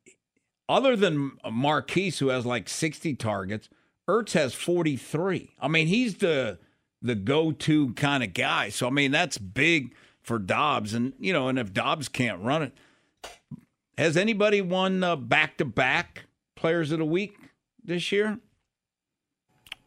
[0.69, 3.69] other than Marquise, who has like 60 targets,
[4.07, 5.51] Ertz has 43.
[5.59, 6.59] I mean, he's the
[7.01, 8.69] the go-to kind of guy.
[8.69, 12.63] So I mean, that's big for Dobbs, and you know, and if Dobbs can't run
[12.63, 12.73] it,
[13.97, 16.23] has anybody won uh, back-to-back
[16.55, 17.37] Players of the Week
[17.83, 18.39] this year?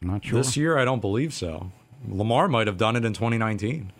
[0.01, 0.39] Not sure.
[0.41, 1.71] This year, I don't believe so.
[2.07, 3.91] Lamar might have done it in 2019.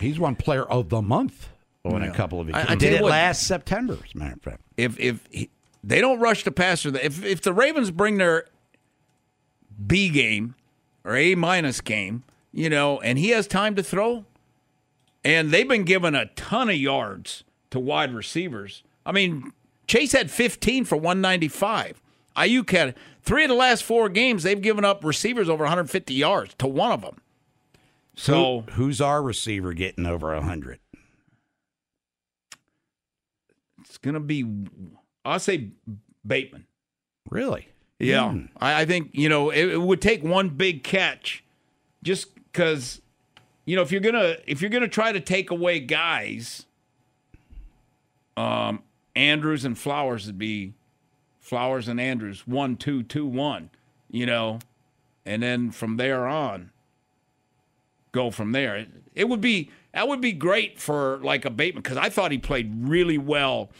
[0.00, 1.48] He's won Player of the Month
[1.84, 2.08] on Yeah.
[2.10, 4.62] a couple of I- I Did it what- last September, as a matter of fact.
[4.76, 5.50] if if he,
[5.82, 8.46] they don't rush the passer, if if the Ravens bring their
[9.86, 10.54] B game
[11.04, 12.22] or A minus game,
[12.52, 14.24] you know, and he has time to throw,
[15.24, 18.82] and they've been given a ton of yards to wide receivers.
[19.06, 19.52] I mean,
[19.86, 22.00] Chase had 15 for 195.
[22.36, 24.42] Ayuk had three of the last four games.
[24.42, 27.20] They've given up receivers over 150 yards to one of them.
[28.16, 30.78] So Who- who's our receiver getting over 100?
[33.80, 34.44] it's going to be,
[35.24, 35.70] I'll say
[36.26, 36.66] Bateman.
[37.30, 37.68] Really?
[38.04, 38.46] Yeah, Hmm.
[38.58, 41.42] I, I think you know it, it would take one big catch,
[42.02, 43.00] just because
[43.64, 46.66] you know if you're gonna if you're gonna try to take away guys,
[48.36, 48.82] um,
[49.16, 50.74] Andrews and Flowers would be
[51.40, 53.70] Flowers and Andrews one two two one,
[54.10, 54.58] you know,
[55.24, 56.70] and then from there on,
[58.12, 58.76] go from there.
[58.76, 62.32] It, it would be that would be great for like a Bateman because I thought
[62.32, 63.70] he played really well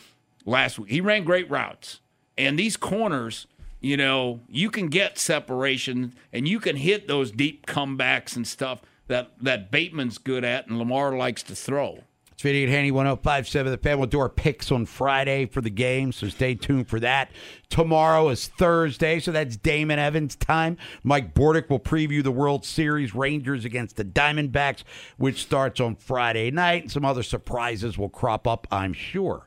[0.44, 0.90] last week.
[0.90, 2.00] He ran great routes,
[2.38, 3.46] and these corners,
[3.84, 8.80] you know, you can get separation and you can hit those deep comebacks and stuff
[9.08, 11.98] that that Bateman's good at, and Lamar likes to throw.
[12.32, 13.70] It's and Haney 1057.
[13.70, 16.98] The fan will do our picks on Friday for the game, so stay tuned for
[17.00, 17.30] that.
[17.68, 20.76] Tomorrow is Thursday, so that's Damon Evans time.
[21.04, 24.82] Mike Bordick will preview the World Series Rangers against the Diamondbacks,
[25.16, 26.82] which starts on Friday night.
[26.82, 29.46] And some other surprises will crop up, I'm sure,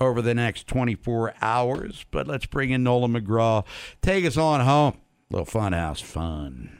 [0.00, 2.04] over the next 24 hours.
[2.10, 3.64] But let's bring in Nolan McGraw.
[4.02, 4.98] Take us on home.
[5.30, 6.78] little fun house fun.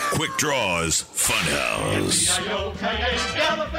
[0.00, 2.38] Quick Draws Funhouse.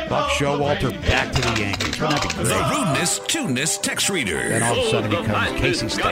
[0.10, 2.00] Buck Showalter back to the Yankees.
[2.00, 2.48] Wouldn't that be great?
[2.48, 4.38] The rudeness, tuneness text reader.
[4.50, 6.04] Then all of a sudden he becomes Casey State.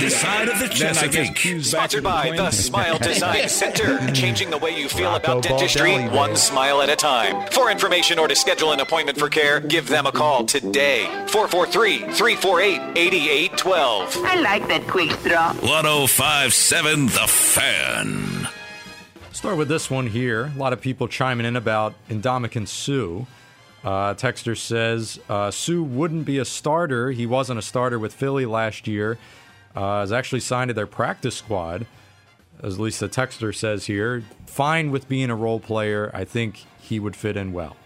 [0.00, 1.62] This side of the Chesapeake.
[1.64, 6.12] Sponsored by the Smile Design Center, changing the way you feel Rocco about dentistry Baldelli,
[6.16, 6.38] one baby.
[6.38, 7.46] smile at a time.
[7.50, 11.04] For information or to schedule an appointment for care, give them a call today.
[11.28, 14.16] 443 348 8812.
[14.24, 15.52] I like that quick draw.
[15.54, 18.29] 1057 The Fan.
[19.40, 20.52] Start with this one here.
[20.54, 23.24] A lot of people chiming in about Ndamukong Suh.
[23.82, 27.10] Uh, Texter says uh, Suh wouldn't be a starter.
[27.10, 29.16] He wasn't a starter with Philly last year.
[29.74, 31.86] Uh, is actually signed to their practice squad,
[32.62, 34.22] as at least the Texter says here.
[34.44, 36.10] Fine with being a role player.
[36.12, 37.76] I think he would fit in well.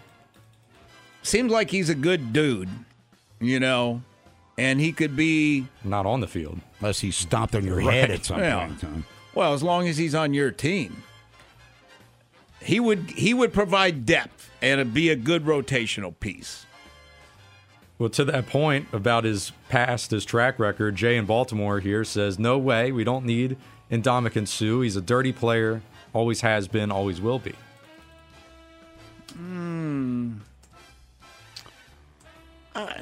[1.23, 2.67] Seems like he's a good dude,
[3.39, 4.01] you know,
[4.57, 7.93] and he could be not on the field unless he stomped on your Right.
[7.93, 8.59] head at some Yeah.
[8.59, 9.05] point in time.
[9.33, 11.03] Well, as long as he's on your team,
[12.65, 16.65] he would he would provide depth and it'd be a good rotational piece.
[17.99, 22.39] Well, to that point about his past, his track record, Jay in Baltimore here says,
[22.39, 23.55] "No way, we don't need
[23.91, 24.81] Ndamukong Suh.
[24.81, 27.53] He's a dirty player, always has been, always will be."
[29.33, 30.33] Hmm.
[32.75, 33.01] I,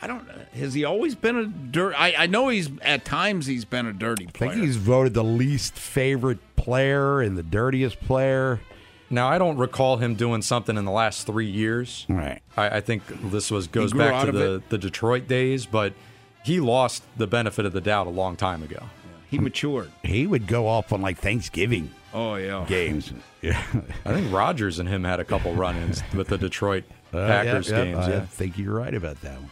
[0.00, 0.26] I don't.
[0.54, 1.94] Has he always been a dirt?
[1.96, 4.50] I, I know he's at times he's been a dirty player.
[4.50, 4.60] I player.
[4.60, 8.60] think he's voted the least favorite player and the dirtiest player.
[9.10, 12.04] Now, I don't recall him doing something in the last three years.
[12.08, 12.40] Right.
[12.56, 14.68] I, I think this was goes back to the, it.
[14.68, 15.94] the Detroit days, but
[16.44, 18.82] he lost the benefit of the doubt a long time ago.
[19.30, 19.90] he matured.
[20.04, 22.64] He would go off on like Thanksgiving Oh yeah.
[22.68, 23.12] games.
[23.40, 23.62] Yeah.
[24.04, 26.82] I think Rodgers and him had a couple run-ins with the Detroit
[27.14, 27.98] Uh, Packers yeah, yeah, games.
[27.98, 28.20] I Yeah.
[28.26, 29.50] think you're right about that one.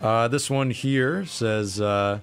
[0.00, 2.20] Uh, this one here says, uh,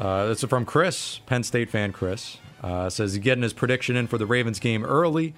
[0.00, 2.38] uh, this is from Chris, Penn State fan Chris.
[2.62, 5.34] Uh, says he's getting his prediction in for the Ravens game early.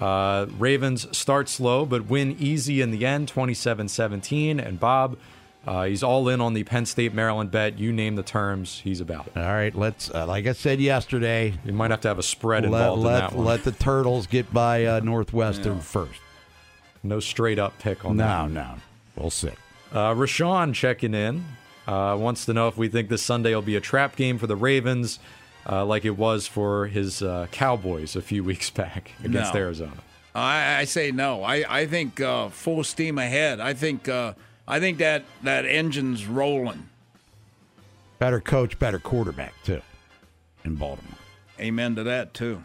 [0.00, 4.58] Uh, Ravens start slow, but win easy in the end, 27 17.
[4.60, 5.16] And Bob,
[5.66, 7.78] uh, he's all in on the Penn State Maryland bet.
[7.78, 9.36] You name the terms, he's about it.
[9.36, 10.10] All right, let's.
[10.10, 13.12] Uh, like I said yesterday, You might have to have a spread let involved in
[13.12, 13.46] that one.
[13.46, 16.20] let the Turtles get by uh, Northwestern first.
[17.02, 18.50] no straight up pick on No, that.
[18.50, 18.74] no, no,
[19.16, 19.50] we'll see.
[19.92, 21.44] Uh, Rashawn checking in
[21.86, 24.48] uh, wants to know if we think this Sunday will be a trap game for
[24.48, 25.20] the Ravens,
[25.68, 29.60] uh, like it was for his uh, Cowboys a few weeks back against No.
[29.60, 29.92] Arizona.
[30.34, 31.42] I, I say no.
[31.44, 33.60] I I think uh, full steam ahead.
[33.60, 34.34] I think uh,
[34.66, 36.88] I think that that engine's rolling.
[38.18, 39.82] Better coach, better quarterback too,
[40.64, 41.18] in Baltimore.
[41.60, 42.62] Amen to that too.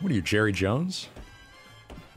[0.00, 1.08] What are you, Jerry Jones?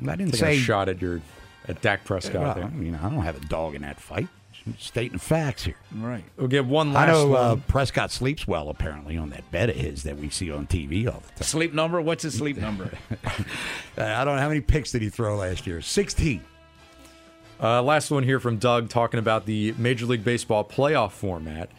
[0.01, 1.21] I didn't Take a say shot at your
[1.67, 2.63] at Dak Prescott Well, there.
[2.65, 4.27] I mean, I don't have a dog in that fight.
[4.67, 5.77] I'm stating facts here.
[5.95, 6.25] Right.
[6.35, 7.55] We'll get one last I last know uh.
[7.67, 11.21] Prescott sleeps well apparently on that bed of his that we see on TV all
[11.21, 11.41] the time.
[11.43, 12.01] Sleep number?
[12.01, 12.91] What's his sleep number?
[13.99, 15.81] Uh, I don't know how many picks did he throw last year.
[15.81, 16.43] Sixteen.
[17.59, 21.71] Uh, last one here from Doug talking about the Major League Baseball playoff format.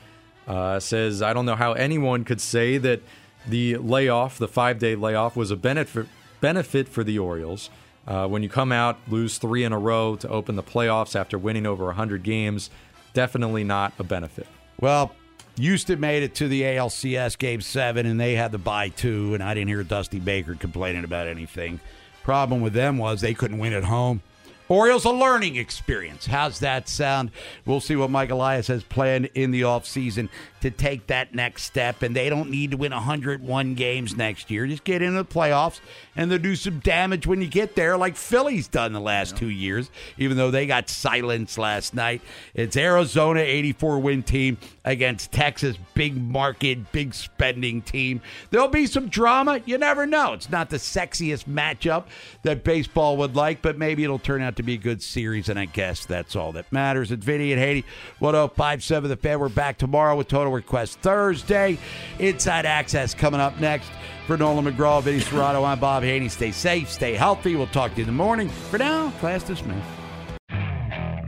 [0.48, 3.02] Uh, says, I don't know how anyone could say that
[3.46, 6.06] the layoff, the five day layoff, was a benefit,
[6.40, 7.70] benefit for the Orioles.
[8.08, 11.38] Uh, when you come out, lose three in a row to open the playoffs after
[11.38, 12.70] winning over 100 games,
[13.12, 14.46] definitely not a benefit.
[14.80, 15.14] Well,
[15.56, 19.42] Houston made it to the ALCS Game Seven, and they had the bye two, And
[19.42, 21.80] I didn't hear Dusty Baker complaining about anything.
[22.22, 24.22] Problem with them was they couldn't win at home.
[24.68, 26.26] Orioles a learning experience.
[26.26, 27.30] How's that sound?
[27.64, 30.28] We'll see what Mike Elias has planned in the offseason
[30.60, 32.02] to take that next step.
[32.02, 34.66] And they don't need to win 101 games next year.
[34.66, 35.80] Just get into the playoffs
[36.16, 39.48] and they'll do some damage when you get there, like Philly's done the last two
[39.48, 42.20] years, even though they got silenced last night.
[42.54, 44.58] It's Arizona, 84 win team
[44.88, 48.22] against Texas, big market, big spending team.
[48.48, 49.60] There'll be some drama.
[49.66, 50.32] You never know.
[50.32, 52.06] It's not the sexiest matchup
[52.42, 55.58] that baseball would like, but maybe it'll turn out to be a good series, and
[55.58, 57.12] I guess that's all that matters.
[57.12, 57.84] It's Vinny and Haney,
[58.18, 59.38] 1057 The Fan.
[59.38, 61.76] We're back tomorrow with Total Request Thursday.
[62.18, 63.90] Inside Access coming up next.
[64.26, 66.28] For Nolan McGraw, Vinny Cerrato, I'm Bob Haney.
[66.28, 67.56] Stay safe, stay healthy.
[67.56, 68.48] We'll talk to you in the morning.
[68.48, 69.86] For now, class dismissed.